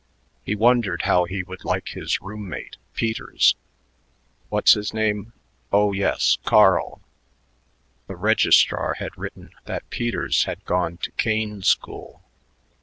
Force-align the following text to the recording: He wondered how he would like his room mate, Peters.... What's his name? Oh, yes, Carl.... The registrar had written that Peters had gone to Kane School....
He 0.43 0.55
wondered 0.55 1.03
how 1.03 1.25
he 1.25 1.43
would 1.43 1.63
like 1.63 1.89
his 1.89 2.19
room 2.21 2.49
mate, 2.49 2.77
Peters.... 2.95 3.55
What's 4.49 4.71
his 4.73 4.95
name? 4.95 5.31
Oh, 5.71 5.91
yes, 5.91 6.39
Carl.... 6.43 7.01
The 8.07 8.15
registrar 8.15 8.95
had 8.95 9.15
written 9.15 9.51
that 9.65 9.87
Peters 9.91 10.45
had 10.45 10.65
gone 10.65 10.97
to 11.03 11.11
Kane 11.11 11.61
School.... 11.61 12.23